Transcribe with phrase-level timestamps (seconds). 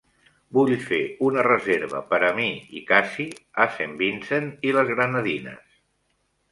[0.57, 2.49] Vull fer una reserva per a mi
[2.81, 5.83] i Cassie a Saint Vincent i les Grenadines.